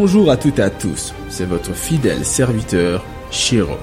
[0.00, 3.74] Bonjour à toutes et à tous, c'est votre fidèle serviteur Shiro.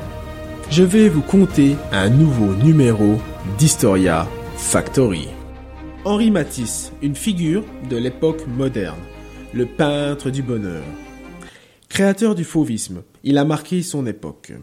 [0.72, 3.18] Je vais vous conter un nouveau numéro
[3.58, 4.26] d'Historia
[4.56, 5.28] Factory.
[6.06, 9.02] Henri Matisse, une figure de l'époque moderne,
[9.54, 10.86] le peintre du bonheur.
[11.90, 14.54] Créateur du fauvisme, il a marqué son époque.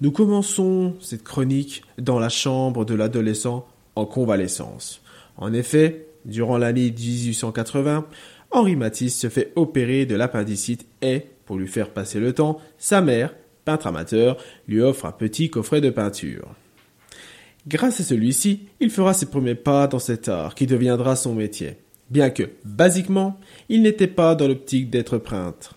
[0.00, 3.66] Nous commençons cette chronique dans la chambre de l'adolescent
[3.96, 5.02] en convalescence.
[5.38, 8.06] En effet, durant l'année 1880,
[8.54, 13.00] Henri Matisse se fait opérer de l'appendicite et, pour lui faire passer le temps, sa
[13.00, 14.36] mère, peintre amateur,
[14.68, 16.54] lui offre un petit coffret de peinture.
[17.66, 21.78] Grâce à celui-ci, il fera ses premiers pas dans cet art qui deviendra son métier,
[22.10, 25.76] bien que, basiquement, il n'était pas dans l'optique d'être peintre.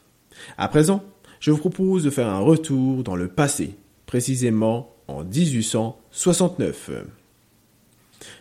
[0.59, 1.03] À présent,
[1.39, 6.91] je vous propose de faire un retour dans le passé, précisément en 1869.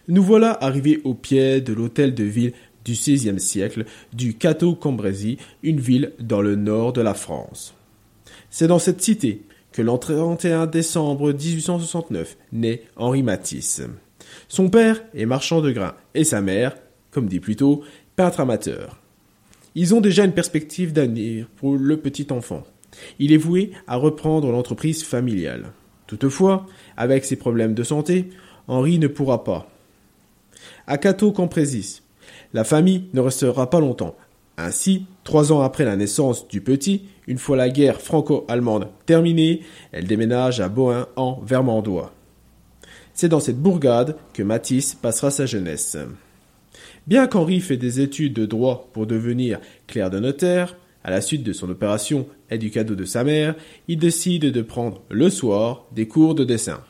[0.09, 2.53] Nous voilà arrivés au pied de l'hôtel de ville
[2.87, 3.85] du XVIe siècle
[4.15, 7.75] du Cateau-Cambrésis, une ville dans le nord de la France.
[8.49, 9.43] C'est dans cette cité
[9.73, 13.83] que l'an 31 décembre 1869 naît Henri Matisse.
[14.49, 16.77] Son père est marchand de grains et sa mère,
[17.11, 17.83] comme dit plus tôt,
[18.15, 18.99] peintre amateur.
[19.75, 22.65] Ils ont déjà une perspective d'avenir pour le petit enfant.
[23.19, 25.73] Il est voué à reprendre l'entreprise familiale.
[26.07, 28.31] Toutefois, avec ses problèmes de santé,
[28.69, 29.69] Henri ne pourra pas.
[30.87, 32.03] À Cateau-Cambrésis,
[32.57, 34.17] la famille ne restera pas longtemps.
[34.57, 39.61] Ainsi, trois ans après la naissance du petit, une fois la guerre franco-allemande terminée,
[39.93, 42.15] elle déménage à Bohain en Vermandois.
[43.13, 45.99] C'est dans cette bourgade que Matisse passera sa jeunesse.
[47.07, 51.43] Bien qu'Henri fait des études de droit pour devenir clerc de notaire, à la suite
[51.43, 53.55] de son opération et du cadeau de sa mère,
[53.87, 56.81] il décide de prendre le soir des cours de dessin.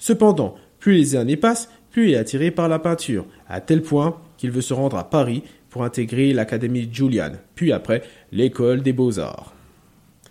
[0.00, 4.18] Cependant, plus les années passent, plus il est attiré par la peinture, à tel point
[4.50, 9.54] veut se rendre à Paris pour intégrer l'Académie Julian, puis après l'école des beaux-arts.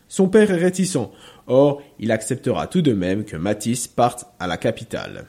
[0.07, 1.09] Son père est réticent,
[1.47, 5.25] or il acceptera tout de même que Matisse parte à la capitale.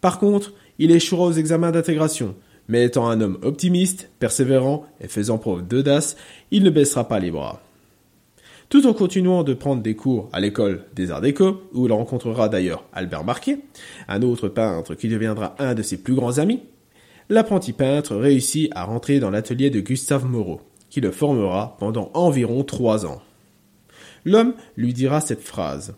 [0.00, 2.36] Par contre, il échouera aux examens d'intégration,
[2.68, 6.16] mais étant un homme optimiste, persévérant et faisant preuve d'audace,
[6.50, 7.60] il ne baissera pas les bras.
[8.68, 12.48] Tout en continuant de prendre des cours à l'école des Arts Déco, où il rencontrera
[12.48, 13.60] d'ailleurs Albert Marquet,
[14.08, 16.62] un autre peintre qui deviendra un de ses plus grands amis,
[17.28, 22.64] l'apprenti peintre réussit à rentrer dans l'atelier de Gustave Moreau, qui le formera pendant environ
[22.64, 23.22] trois ans.
[24.24, 25.94] L'homme lui dira cette phrase.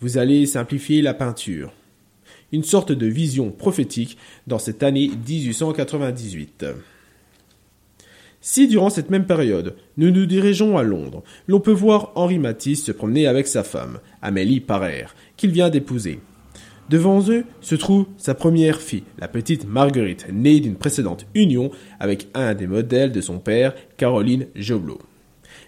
[0.00, 1.72] Vous allez simplifier la peinture.
[2.52, 6.66] Une sorte de vision prophétique dans cette année 1898.
[8.42, 12.84] Si durant cette même période, nous nous dirigeons à Londres, l'on peut voir Henri Matisse
[12.84, 16.20] se promener avec sa femme, Amélie Parer, qu'il vient d'épouser.
[16.90, 21.70] Devant eux se trouve sa première fille, la petite Marguerite, née d'une précédente union
[22.00, 24.98] avec un des modèles de son père, Caroline Joblot.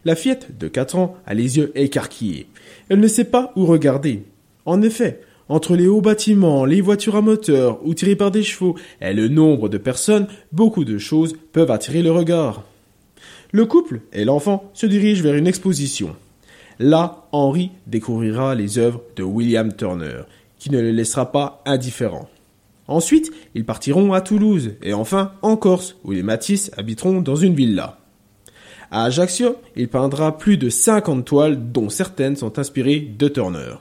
[0.05, 2.49] La fillette de quatre ans a les yeux écarquillés.
[2.88, 4.25] Elle ne sait pas où regarder.
[4.65, 8.75] En effet, entre les hauts bâtiments, les voitures à moteur ou tirées par des chevaux
[9.00, 12.65] et le nombre de personnes, beaucoup de choses peuvent attirer le regard.
[13.53, 16.16] Le couple et l'enfant se dirigent vers une exposition.
[16.81, 20.22] Là, Henri découvrira les œuvres de William Turner,
[20.62, 22.28] qui ne le laissera pas indifférent.
[22.87, 27.56] Ensuite, ils partiront à Toulouse et enfin en Corse, où les Matisse habiteront dans une
[27.56, 27.99] villa.
[28.93, 33.75] À Ajaccio, il peindra plus de 50 toiles dont certaines sont inspirées de Turner.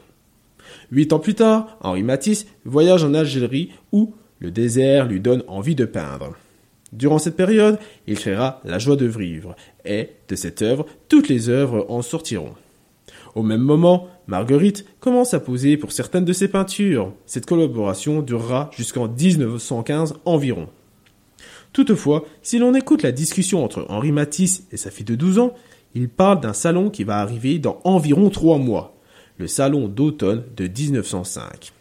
[0.91, 5.75] Huit ans plus tard, Henri Matisse voyage en Algérie où le désert lui donne envie
[5.75, 6.35] de peindre.
[6.93, 7.77] Durant cette période,
[8.07, 9.55] il créera La joie de vivre
[9.85, 12.55] et, de cette œuvre, toutes les œuvres en sortiront.
[13.35, 17.11] Au même moment, Marguerite commence à poser pour certaines de ses peintures.
[17.25, 20.69] Cette collaboration durera jusqu'en 1915 environ.
[21.73, 25.53] Toutefois, si l'on écoute la discussion entre Henri Matisse et sa fille de 12 ans,
[25.95, 28.95] il parle d'un salon qui va arriver dans environ trois mois,
[29.37, 31.73] le salon d'automne de 1905.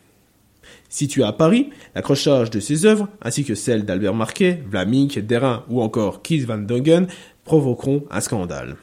[0.89, 5.81] Situé à Paris, l'accrochage de ses œuvres, ainsi que celles d'Albert Marquet, Vlamink, Derain ou
[5.83, 7.07] encore Keith Van Dongen,
[7.45, 8.77] provoqueront un scandale.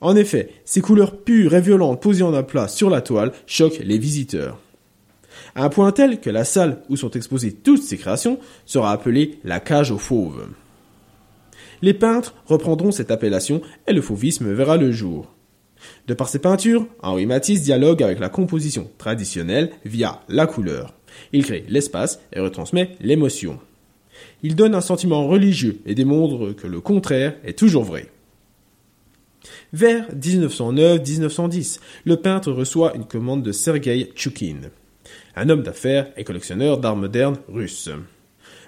[0.00, 3.98] En effet, ces couleurs pures et violentes posées en aplat sur la toile choquent les
[3.98, 4.58] visiteurs.
[5.54, 9.38] À un point tel que la salle où sont exposées toutes ces créations sera appelée
[9.44, 10.48] la cage aux fauves.
[11.82, 15.32] Les peintres reprendront cette appellation et le fauvisme verra le jour.
[16.06, 20.94] De par ses peintures, Henri Matisse dialogue avec la composition traditionnelle via la couleur.
[21.32, 23.58] Il crée l'espace et retransmet l'émotion.
[24.42, 28.10] Il donne un sentiment religieux et démontre que le contraire est toujours vrai.
[29.76, 34.70] Vers 1909-1910, le peintre reçoit une commande de Sergei Tchoukin,
[35.34, 37.90] un homme d'affaires et collectionneur d'art modernes russe.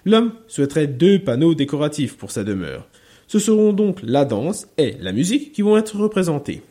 [0.05, 2.87] L'homme souhaiterait deux panneaux décoratifs pour sa demeure.
[3.27, 6.63] Ce seront donc la danse et la musique qui vont être représentés.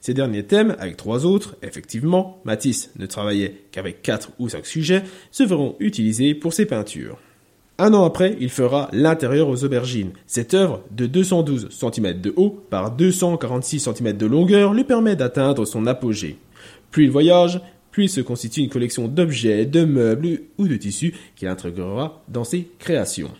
[0.00, 5.02] Ces derniers thèmes, avec trois autres, effectivement, Matisse ne travaillait qu'avec quatre ou cinq sujets,
[5.30, 7.18] se verront utilisés pour ses peintures.
[7.80, 10.10] Un an après, il fera L'intérieur aux aubergines.
[10.26, 15.64] Cette œuvre, de 212 cm de haut par 246 cm de longueur, lui permet d'atteindre
[15.64, 16.38] son apogée.
[16.90, 17.60] Plus il voyage,
[17.92, 22.42] plus il se constitue une collection d'objets, de meubles ou de tissus qu'il intégrera dans
[22.42, 23.30] ses créations.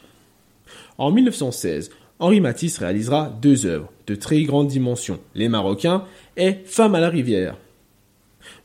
[0.98, 6.04] En 1916, Henri Matisse réalisera deux œuvres de très grande dimension, Les Marocains
[6.36, 7.56] et Femme à la rivière.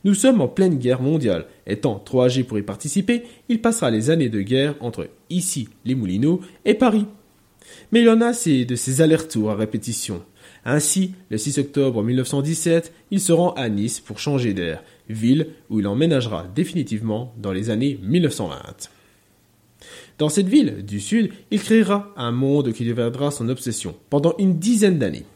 [0.04, 1.46] Nous sommes en pleine guerre mondiale.
[1.66, 5.94] Étant trop âgé pour y participer, il passera les années de guerre entre ici, les
[5.94, 7.06] Moulineaux, et Paris.
[7.92, 10.22] Mais il en a de ces allers-retours à répétition.
[10.64, 15.80] Ainsi, le 6 octobre 1917, il se rend à Nice pour changer d'air, ville où
[15.80, 18.90] il emménagera définitivement dans les années 1920.
[20.16, 24.58] Dans cette ville du Sud, il créera un monde qui deviendra son obsession pendant une
[24.58, 25.26] dizaine d'années.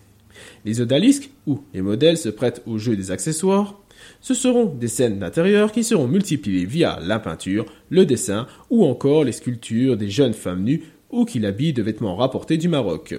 [0.64, 3.80] Les odalisques, où les modèles se prêtent au jeu des accessoires,
[4.20, 9.24] ce seront des scènes d'intérieur qui seront multipliées via la peinture, le dessin ou encore
[9.24, 13.14] les sculptures des jeunes femmes nues ou qui l'habillent de vêtements rapportés du Maroc.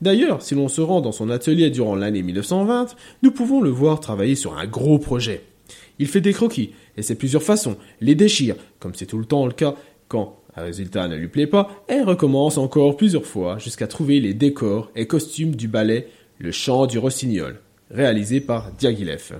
[0.00, 3.98] D'ailleurs, si l'on se rend dans son atelier durant l'année 1920, nous pouvons le voir
[3.98, 5.42] travailler sur un gros projet.
[5.98, 9.46] Il fait des croquis, et c'est plusieurs façons, les déchire, comme c'est tout le temps
[9.46, 9.74] le cas
[10.06, 14.34] quand un résultat ne lui plaît pas, et recommence encore plusieurs fois jusqu'à trouver les
[14.34, 16.08] décors et costumes du ballet
[16.38, 17.60] Le Chant du Rossignol,
[17.90, 19.34] réalisé par Diaghilev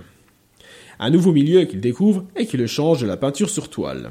[0.99, 4.11] un nouveau milieu qu'il découvre et qui le change de la peinture sur toile.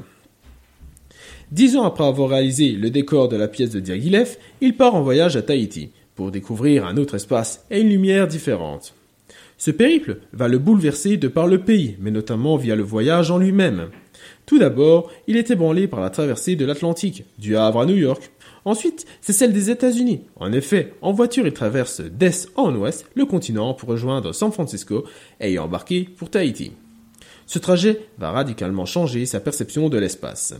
[1.50, 5.02] Dix ans après avoir réalisé le décor de la pièce de Diaghilev, il part en
[5.02, 8.94] voyage à Tahiti pour découvrir un autre espace et une lumière différente.
[9.56, 13.38] Ce périple va le bouleverser de par le pays, mais notamment via le voyage en
[13.38, 13.88] lui-même.
[14.46, 18.30] Tout d'abord, il est ébranlé par la traversée de l'Atlantique, du Havre à New York.
[18.64, 20.22] Ensuite, c'est celle des États-Unis.
[20.36, 25.04] En effet, en voiture, il traverse d'est en ouest le continent pour rejoindre San Francisco
[25.40, 26.72] et y embarquer pour Tahiti.
[27.46, 30.54] Ce trajet va radicalement changer sa perception de l'espace.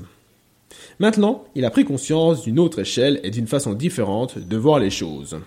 [0.98, 4.90] Maintenant, il a pris conscience d'une autre échelle et d'une façon différente de voir les
[4.90, 5.38] choses.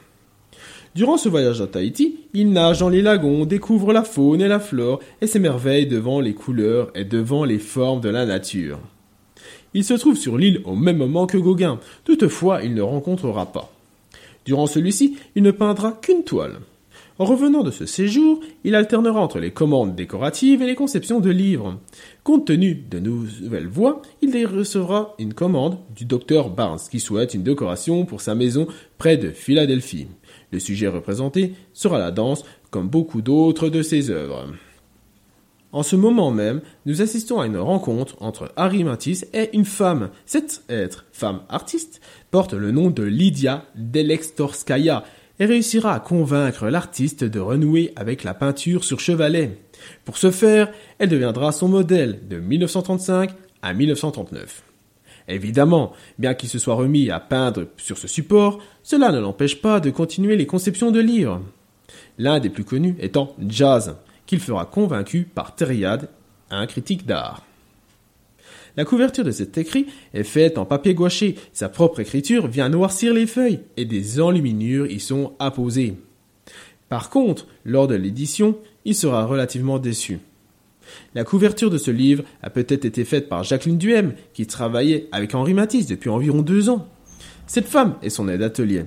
[0.94, 4.60] Durant ce voyage à Tahiti, il nage dans les lagons, découvre la faune et la
[4.60, 8.80] flore et s'émerveille devant les couleurs et devant les formes de la nature.
[9.74, 13.72] Il se trouve sur l'île au même moment que Gauguin, toutefois il ne rencontrera pas.
[14.46, 16.60] Durant celui-ci, il ne peindra qu'une toile.
[17.20, 21.30] En revenant de ce séjour, il alternera entre les commandes décoratives et les conceptions de
[21.30, 21.78] livres.
[22.24, 27.44] Compte tenu de nouvelles voies, il recevra une commande du docteur Barnes qui souhaite une
[27.44, 28.66] décoration pour sa maison
[28.98, 30.08] près de Philadelphie.
[30.52, 34.48] Le sujet représenté sera la danse, comme beaucoup d'autres de ses œuvres.
[35.74, 40.10] En ce moment même, nous assistons à une rencontre entre Harry Matisse et une femme.
[40.26, 45.06] Cette être, femme artiste, porte le nom de Lydia Delextorskaya
[45.40, 49.58] et réussira à convaincre l'artiste de renouer avec la peinture sur chevalet.
[50.04, 53.32] Pour ce faire, elle deviendra son modèle de 1935
[53.62, 54.64] à 1939.
[55.30, 59.80] Évidemment, bien qu'il se soit remis à peindre sur ce support, cela ne l'empêche pas
[59.80, 61.42] de continuer les conceptions de livres.
[62.18, 63.96] L'un des plus connus étant Jazz,
[64.32, 66.08] qu'il fera convaincu par Thériade,
[66.52, 67.46] un critique d'art.
[68.78, 71.36] La couverture de cet écrit est faite en papier gouaché.
[71.52, 75.98] Sa propre écriture vient noircir les feuilles et des enluminures y sont apposées.
[76.88, 80.20] Par contre, lors de l'édition, il sera relativement déçu.
[81.14, 85.36] La couverture de ce livre a peut-être été faite par Jacqueline Duhem, qui travaillait avec
[85.36, 86.88] Henri Matisse depuis environ deux ans.
[87.48, 88.86] Cette femme est son aide atelier.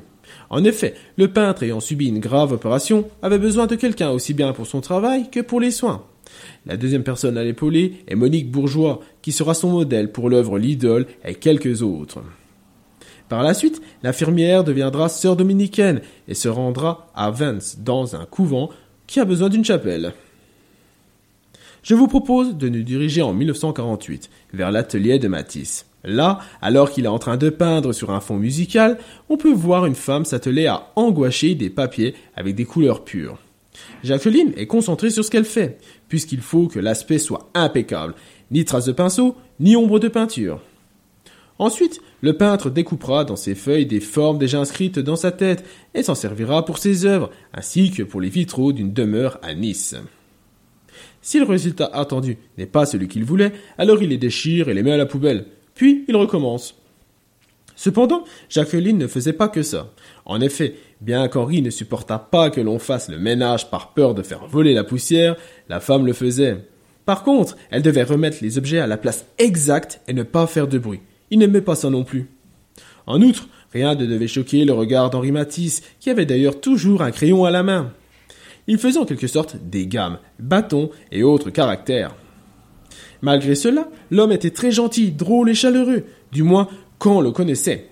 [0.55, 4.53] En effet, le peintre ayant subi une grave opération avait besoin de quelqu'un aussi bien
[4.53, 6.05] pour son travail que pour les soins.
[6.65, 11.07] La deuxième personne à l'épauler est Monique Bourgeois, qui sera son modèle pour l'œuvre L'Idole
[11.25, 12.23] et quelques autres.
[13.29, 18.71] Par la suite, l'infirmière deviendra sœur dominicaine et se rendra à Vence dans un couvent
[19.09, 20.13] qui a besoin d'une chapelle.
[21.83, 25.85] Je vous propose de nous diriger en 1948 vers l'atelier de Matisse.
[26.05, 29.87] Là, alors qu'il est en train de peindre sur un fond musical, on peut voir
[29.87, 33.39] une femme s'atteler à engouacher des papiers avec des couleurs pures.
[34.03, 38.15] Jacqueline est concentrée sur ce qu'elle fait, puisqu'il faut que l'aspect soit impeccable,
[38.51, 40.61] ni trace de pinceau, ni ombre de peinture.
[41.59, 46.03] Ensuite, le peintre découpera dans ses feuilles des formes déjà inscrites dans sa tête et
[46.03, 49.95] s'en servira pour ses œuvres, ainsi que pour les vitraux d'une demeure à Nice.
[51.23, 54.83] Si le résultat attendu n'est pas celui qu'il voulait, alors il les déchire et les
[54.83, 56.77] met à la poubelle, puis il recommence.
[57.77, 59.91] Cependant, Jacqueline ne faisait pas que ça.
[60.25, 64.23] En effet, bien qu'Henri ne supportât pas que l'on fasse le ménage par peur de
[64.23, 65.37] faire voler la poussière,
[65.69, 66.69] la femme le faisait.
[67.05, 70.69] Par contre, elle devait remettre les objets à la place exacte et ne pas faire
[70.69, 71.01] de bruit.
[71.31, 72.31] Il n'aimait pas ça non plus.
[73.07, 77.11] En outre, Rien ne devait choquer le regard d'Henri Matisse, qui avait d'ailleurs toujours un
[77.11, 77.93] crayon à la main.
[78.69, 82.15] Il faisait en quelque sorte des gammes, bâtons et autres caractères.
[83.25, 87.89] Malgré cela, l'homme était très gentil, drôle et chaleureux, du moins quand on le connaissait.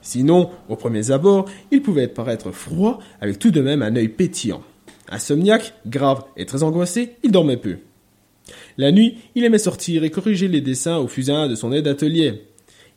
[0.00, 4.62] Sinon, aux premiers abords, il pouvait paraître froid, avec tout de même un œil pétillant.
[5.10, 7.76] Insomniaque, grave et très angoissé, il dormait peu.
[8.78, 12.46] La nuit, il aimait sortir et corriger les dessins au fusain de son aide d'atelier.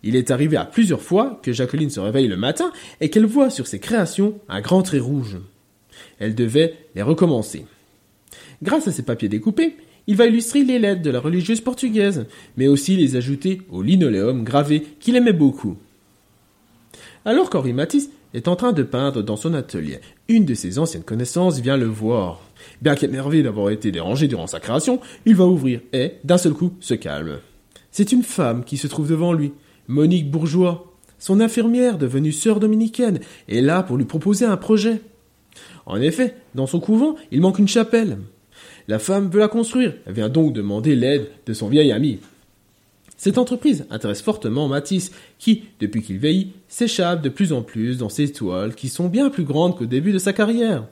[0.02, 3.50] Il est arrivé à plusieurs fois que Jacqueline se réveille le matin et qu'elle voit
[3.50, 5.40] sur ses créations un grand trait rouge.
[6.20, 7.66] Elle devait les recommencer.
[8.64, 9.76] Grâce à ses papiers découpés,
[10.10, 12.26] il va illustrer les lettres de la religieuse portugaise,
[12.58, 15.78] mais aussi les ajouter au linoléum gravé qu'il aimait beaucoup.
[17.26, 21.04] Alors qu'Henri Matisse est en train de peindre dans son atelier, une de ses anciennes
[21.04, 22.42] connaissances vient le voir.
[22.82, 26.74] Bien qu'énervé d'avoir été dérangé durant sa création, il va ouvrir et, d'un seul coup,
[26.80, 27.38] se calme.
[27.92, 29.52] C'est une femme qui se trouve devant lui,
[29.88, 35.02] Monique Bourgeois, son infirmière devenue sœur dominicaine, est là pour lui proposer un projet.
[35.86, 38.18] En effet, dans son couvent, il manque une chapelle.
[38.90, 42.18] La femme veut la construire, elle vient donc demander l'aide de son vieil ami.
[43.18, 48.10] Cette entreprise intéresse fortement Matisse, qui, depuis qu'il veille, s'échappe de plus en plus dans
[48.10, 50.88] ses toiles qui sont bien plus grandes qu'au début de sa carrière.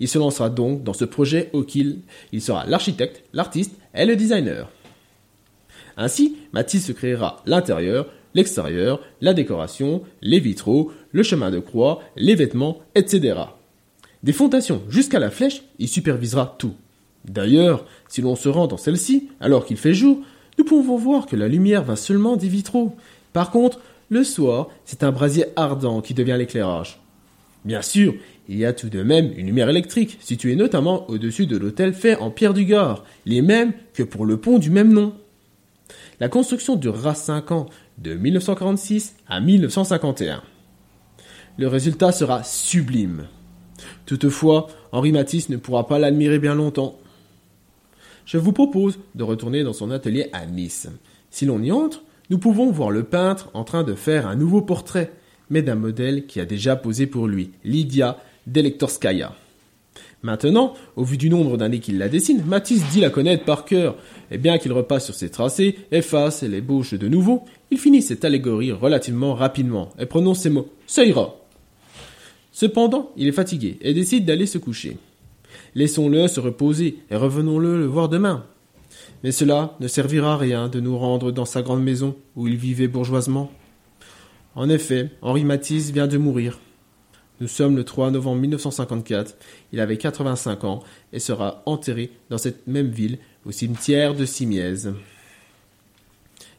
[0.00, 1.98] Il se lancera donc dans ce projet auquel
[2.32, 4.70] il sera l'architecte, l'artiste et le designer.
[5.98, 12.34] Ainsi, Matisse se créera l'intérieur, l'extérieur, la décoration, les vitraux, le chemin de croix, les
[12.34, 13.40] vêtements, etc.
[14.22, 16.72] Des fondations jusqu'à la flèche, il supervisera tout.
[17.26, 20.20] D'ailleurs, si l'on se rend dans celle-ci, alors qu'il fait jour,
[20.58, 22.96] nous pouvons voir que la lumière va seulement des vitraux.
[23.32, 27.00] Par contre, le soir, c'est un brasier ardent qui devient l'éclairage.
[27.64, 28.14] Bien sûr,
[28.48, 32.16] il y a tout de même une lumière électrique, située notamment au-dessus de l'hôtel fait
[32.16, 35.14] en pierre du Gard, les mêmes que pour le pont du même nom.
[36.20, 37.66] La construction durera 5 ans,
[37.98, 40.42] de 1946 à 1951.
[41.58, 43.26] Le résultat sera sublime.
[44.04, 46.98] Toutefois, Henri Matisse ne pourra pas l'admirer bien longtemps.
[48.26, 50.88] Je vous propose de retourner dans son atelier à Nice.
[51.30, 54.62] Si l'on y entre, nous pouvons voir le peintre en train de faire un nouveau
[54.62, 55.12] portrait,
[55.48, 58.18] mais d'un modèle qui a déjà posé pour lui, Lydia
[58.48, 59.32] Delektorskaya.
[60.22, 63.96] Maintenant, au vu du nombre d'années qu'il la dessine, Matisse dit la connaître par cœur,
[64.32, 68.02] et bien qu'il repasse sur ses tracés, efface et les bouche de nouveau, il finit
[68.02, 70.68] cette allégorie relativement rapidement, et prononce ces mots.
[70.88, 71.36] Ça ira.
[72.50, 74.96] Cependant, il est fatigué, et décide d'aller se coucher.
[75.76, 78.46] Laissons-le se reposer, et revenons-le le voir demain.
[79.22, 82.56] Mais cela ne servira à rien de nous rendre dans sa grande maison où il
[82.56, 83.52] vivait bourgeoisement.
[84.54, 86.60] En effet, Henri Matisse vient de mourir.
[87.42, 89.36] Nous sommes le 3 novembre 1954.
[89.72, 94.88] Il avait 85 ans et sera enterré dans cette même ville, au cimetière de Simiez.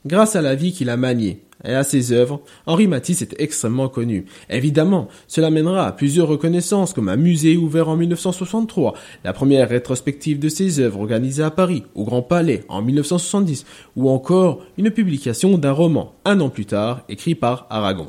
[0.07, 3.89] Grâce à la vie qu'il a maniée et à ses œuvres, Henri Matisse est extrêmement
[3.89, 4.23] connu.
[4.49, 8.93] Évidemment, cela mènera à plusieurs reconnaissances, comme un musée ouvert en 1963,
[9.25, 13.65] la première rétrospective de ses œuvres organisée à Paris, au Grand Palais, en 1970,
[13.97, 18.07] ou encore une publication d'un roman, un an plus tard, écrit par Aragon.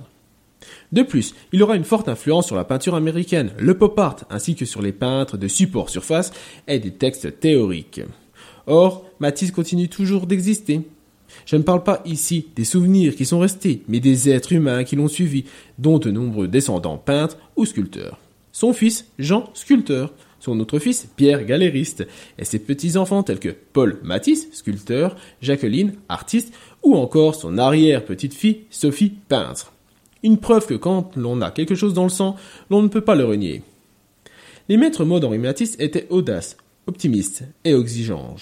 [0.92, 4.54] De plus, il aura une forte influence sur la peinture américaine, le pop art, ainsi
[4.54, 6.30] que sur les peintres de support surface
[6.68, 8.02] et des textes théoriques.
[8.68, 10.82] Or, Matisse continue toujours d'exister.
[11.46, 14.96] Je ne parle pas ici des souvenirs qui sont restés, mais des êtres humains qui
[14.96, 15.44] l'ont suivi,
[15.78, 18.18] dont de nombreux descendants peintres ou sculpteurs.
[18.52, 22.06] Son fils, Jean, sculpteur, son autre fils, Pierre, galériste,
[22.38, 29.14] et ses petits-enfants tels que Paul Matisse, sculpteur, Jacqueline, artiste, ou encore son arrière-petite-fille, Sophie,
[29.28, 29.72] peintre.
[30.22, 32.36] Une preuve que quand l'on a quelque chose dans le sang,
[32.70, 33.62] l'on ne peut pas le renier.
[34.68, 36.56] Les maîtres mots d'Henri Matisse étaient audaces,
[36.86, 38.36] optimistes et exigeants.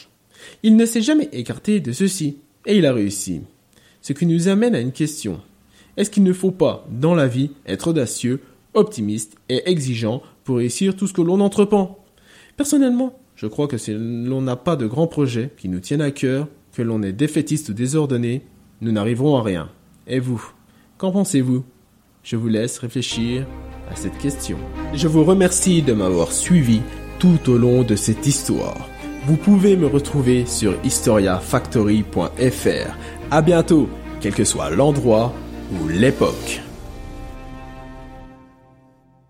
[0.62, 3.40] Il ne s'est jamais écarté de ceci, et il a réussi.
[4.02, 5.40] Ce qui nous amène à une question.
[5.96, 8.42] Est-ce qu'il ne faut pas, dans la vie, être audacieux,
[8.74, 12.04] optimiste et exigeant pour réussir tout ce que l'on entreprend?
[12.56, 16.10] Personnellement, je crois que si l'on n'a pas de grands projets qui nous tiennent à
[16.10, 18.42] cœur, que l'on est défaitiste ou désordonné,
[18.82, 19.70] nous n'arriverons à rien.
[20.06, 20.44] Et vous
[20.98, 21.64] Qu'en pensez-vous?
[22.22, 23.46] Je vous laisse réfléchir
[23.90, 24.58] à cette question.
[24.94, 26.80] Je vous remercie de m'avoir suivi
[27.18, 28.88] tout au long de cette histoire.
[29.26, 32.96] Vous pouvez me retrouver sur historiafactory.fr.
[33.32, 33.88] À bientôt,
[34.20, 35.34] quel que soit l'endroit
[35.72, 36.62] ou l'époque.